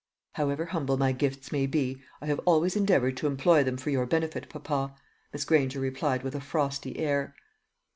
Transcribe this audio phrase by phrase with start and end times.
[0.33, 4.07] "However humble my gifts may be, I have always endeavoured to employ them for your
[4.07, 4.95] benefit, papa,"
[5.31, 7.35] Miss Granger replied with a frosty air.